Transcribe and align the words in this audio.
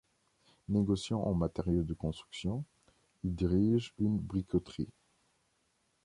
Négociant 0.67 1.21
en 1.21 1.35
matériaux 1.35 1.83
de 1.83 1.93
construction, 1.93 2.65
il 3.23 3.35
dirige 3.35 3.93
une 3.99 4.17
briqueterie. 4.17 4.89